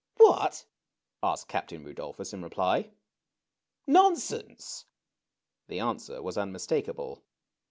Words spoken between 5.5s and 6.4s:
The answer was